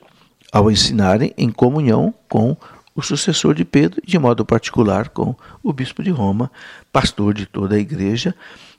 ao 0.53 0.71
ensinarem 0.71 1.33
em 1.39 1.51
comunhão 1.51 2.13
com 2.29 2.57
o 2.95 3.03
sucessor 3.03 3.55
de 3.55 3.65
Pedro, 3.65 4.01
de 4.05 4.19
modo 4.19 4.45
particular 4.45 5.09
com 5.09 5.35
o 5.63 5.73
bispo 5.73 6.03
de 6.03 6.11
Roma, 6.11 6.51
pastor 6.93 7.35
de 7.35 7.47
toda 7.47 7.77
a 7.77 7.79
igreja, 7.79 8.35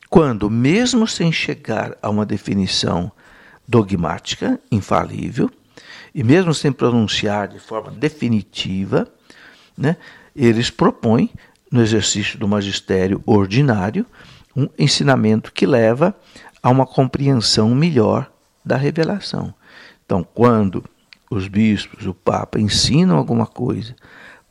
quando, 0.09 0.49
mesmo 0.49 1.07
sem 1.07 1.31
chegar 1.31 1.97
a 2.01 2.09
uma 2.09 2.25
definição 2.25 3.11
dogmática, 3.67 4.59
infalível, 4.71 5.49
e 6.13 6.23
mesmo 6.23 6.53
sem 6.53 6.71
pronunciar 6.71 7.47
de 7.47 7.59
forma 7.59 7.91
definitiva, 7.91 9.07
né, 9.77 9.95
eles 10.35 10.69
propõem, 10.69 11.29
no 11.71 11.81
exercício 11.81 12.37
do 12.37 12.49
magistério 12.49 13.23
ordinário, 13.25 14.05
um 14.53 14.67
ensinamento 14.77 15.53
que 15.53 15.65
leva 15.65 16.13
a 16.61 16.69
uma 16.69 16.85
compreensão 16.85 17.73
melhor 17.73 18.29
da 18.63 18.75
revelação. 18.75 19.53
Então, 20.05 20.21
quando 20.21 20.83
os 21.31 21.47
bispos, 21.47 22.05
o 22.05 22.13
Papa 22.13 22.59
ensinam 22.59 23.15
alguma 23.15 23.47
coisa 23.47 23.95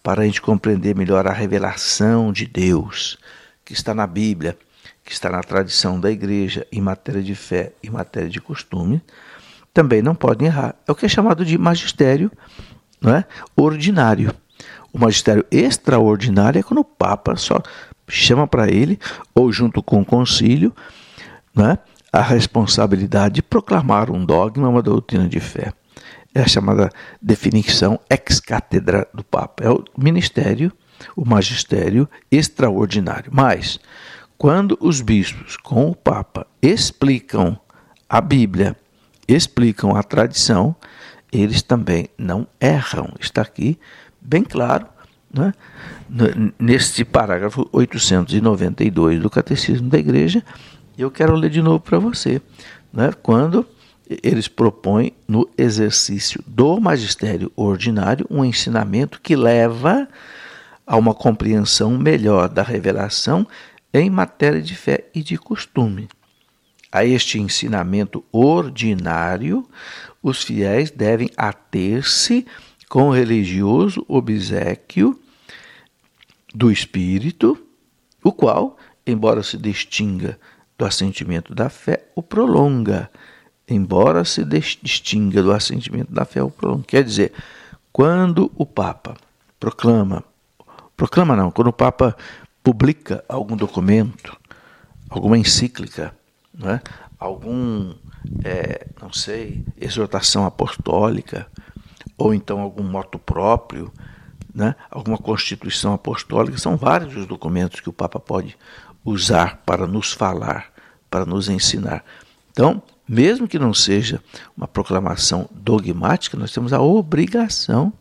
para 0.03 0.23
a 0.23 0.25
gente 0.25 0.41
compreender 0.41 0.97
melhor 0.97 1.27
a 1.27 1.33
revelação 1.33 2.33
de 2.33 2.47
Deus 2.47 3.19
que 3.63 3.75
está 3.75 3.95
na 3.95 4.07
Bíblia, 4.07 4.57
que 5.05 5.13
está 5.13 5.29
na 5.29 5.43
tradição 5.43 6.01
da 6.01 6.11
igreja 6.11 6.67
em 6.73 6.81
matéria 6.81 7.23
de 7.23 7.35
fé 7.35 7.75
e 7.83 7.91
matéria 7.91 8.31
de 8.31 8.41
costume, 8.41 9.03
também 9.75 10.01
não 10.01 10.15
podem 10.15 10.49
errar. 10.49 10.75
É 10.89 10.91
o 10.91 10.95
que 10.95 11.05
é 11.05 11.09
chamado 11.09 11.45
de 11.45 11.59
magistério 11.59 12.33
não 12.99 13.15
é? 13.15 13.27
ordinário. 13.55 14.35
O 14.91 14.99
magistério 14.99 15.45
extraordinário 15.51 16.59
é 16.59 16.63
quando 16.63 16.81
o 16.81 16.85
Papa 16.85 17.37
só 17.37 17.63
chama 18.09 18.47
para 18.47 18.71
ele, 18.71 18.99
ou 19.35 19.53
junto 19.53 19.83
com 19.83 20.01
o 20.01 20.05
concílio, 20.05 20.75
né, 21.55 21.79
a 22.11 22.23
responsabilidade 22.23 23.37
de 23.37 23.43
proclamar 23.43 24.11
um 24.11 24.25
dogma, 24.25 24.69
uma 24.69 24.83
doutrina 24.83 25.29
de 25.29 25.39
fé. 25.39 25.73
É 26.35 26.43
a 26.43 26.49
chamada 26.49 26.91
definição 27.21 27.99
ex-cátedra 28.09 29.09
do 29.13 29.25
Papa. 29.25 29.65
É 29.65 29.71
o 29.71 29.85
ministério, 29.99 30.73
o 31.17 31.25
magistério 31.25 32.09
extraordinário. 32.31 33.31
Mas, 33.35 33.81
quando 34.39 34.79
os 34.81 35.01
bispos 35.01 35.57
com 35.57 35.91
o 35.91 35.95
Papa 35.95 36.47
explicam 36.63 37.59
a 38.09 38.21
Bíblia, 38.21 38.77
explicam 39.27 39.97
a 39.97 40.03
tradição, 40.03 40.75
eles 41.33 41.63
também 41.63 42.09
não 42.17 42.47
erram. 42.61 43.13
Está 43.21 43.43
aqui 43.43 43.79
bem 44.21 44.43
claro 44.43 44.87
né? 45.33 45.53
neste 46.59 47.05
parágrafo 47.05 47.69
892 47.73 49.21
do 49.21 49.31
Catecismo 49.31 49.89
da 49.89 49.99
Igreja. 49.99 50.45
Eu 50.99 51.11
quero 51.11 51.35
ler 51.35 51.51
de 51.51 51.63
novo 51.63 51.81
para 51.81 51.99
você. 51.99 52.43
Né? 52.93 53.13
Quando 53.23 53.67
eles 54.23 54.49
propõem 54.49 55.13
no 55.29 55.49
exercício 55.57 56.43
do 56.45 56.81
magistério 56.81 57.53
ordinário 57.55 58.27
um 58.29 58.45
ensinamento 58.45 59.21
que 59.21 59.37
leva 59.37 60.09
a 60.85 60.97
uma 60.97 61.15
compreensão 61.15 61.97
melhor 61.97 62.49
da 62.49 62.63
revelação 62.63 63.47
em 63.95 64.11
matéria 64.11 64.61
de 64.61 64.75
fé 64.75 65.05
e 65.15 65.23
de 65.23 65.39
costume. 65.39 66.09
A 66.91 67.05
este 67.05 67.39
ensinamento 67.39 68.25
ordinário, 68.33 69.69
os 70.21 70.43
fiéis 70.43 70.91
devem 70.91 71.31
ater-se 71.37 72.45
com 72.89 73.11
religioso 73.11 74.05
obsequio 74.09 75.17
do 76.53 76.73
espírito, 76.73 77.57
o 78.25 78.33
qual, 78.33 78.77
embora 79.07 79.45
se 79.45 79.57
distinga 79.57 80.37
do 80.77 80.85
assentimento 80.85 81.55
da 81.55 81.69
fé, 81.69 82.09
o 82.17 82.23
prolonga. 82.23 83.09
Embora 83.71 84.25
se 84.25 84.45
distinga 84.45 85.41
do 85.41 85.53
assentimento 85.53 86.13
da 86.13 86.25
fé, 86.25 86.43
o 86.43 86.51
prolonga. 86.51 86.83
Quer 86.89 87.05
dizer, 87.05 87.33
quando 87.93 88.51
o 88.57 88.67
Papa 88.67 89.17
proclama, 89.61 90.25
proclama 90.97 91.37
não, 91.37 91.53
quando 91.53 91.69
o 91.69 91.73
Papa 91.73 92.17
publica 92.65 93.25
algum 93.29 93.57
documento, 93.57 94.37
alguma 95.09 95.39
encíclica, 95.39 96.13
né, 96.53 96.81
algum, 97.17 97.95
é, 98.45 98.89
não 99.01 99.13
sei, 99.13 99.65
exortação 99.81 100.45
apostólica, 100.45 101.47
ou 102.19 102.35
então 102.35 102.61
algum 102.61 102.83
moto 102.83 103.21
próprio, 103.21 103.93
né, 104.53 104.75
alguma 104.91 105.17
constituição 105.17 105.95
apostólica, 105.95 106.59
são 106.59 106.77
vários 106.77 107.17
os 107.17 107.25
documentos 107.25 107.79
que 107.79 107.89
o 107.89 107.93
Papa 107.93 108.19
pode 108.19 108.59
usar 109.05 109.63
para 109.65 109.87
nos 109.87 110.13
falar, 110.13 110.73
para 111.09 111.25
nos 111.25 111.49
ensinar. 111.49 112.05
Então, 112.51 112.83
mesmo 113.11 113.49
que 113.49 113.59
não 113.59 113.75
seja 113.75 114.23
uma 114.57 114.69
proclamação 114.69 115.51
dogmática, 115.53 116.37
nós 116.37 116.53
temos 116.53 116.73
a 116.73 116.81
obrigação 116.81 117.93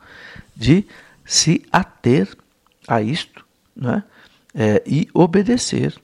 de 0.56 0.86
se 1.26 1.66
ater 1.72 2.30
a 2.88 3.02
isto 3.02 3.44
né, 3.76 4.04
é, 4.54 4.84
e 4.86 5.10
obedecer, 5.12 6.00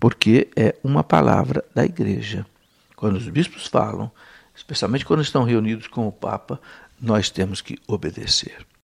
porque 0.00 0.48
é 0.56 0.74
uma 0.82 1.04
palavra 1.04 1.64
da 1.72 1.84
igreja. 1.84 2.44
Quando 2.96 3.14
os 3.14 3.28
bispos 3.28 3.68
falam, 3.68 4.10
especialmente 4.56 5.06
quando 5.06 5.22
estão 5.22 5.44
reunidos 5.44 5.86
com 5.86 6.08
o 6.08 6.12
Papa, 6.12 6.60
nós 7.00 7.30
temos 7.30 7.60
que 7.60 7.78
obedecer. 7.86 8.66